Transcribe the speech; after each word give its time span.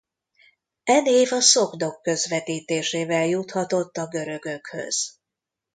E 0.83 1.01
név 1.01 1.31
a 1.31 1.41
szogdok 1.41 2.01
közvetítésével 2.01 3.25
juthatott 3.27 3.97
a 3.97 4.07
görögökhöz. 4.07 5.19